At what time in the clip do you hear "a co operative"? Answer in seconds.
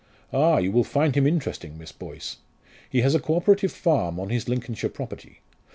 3.13-3.71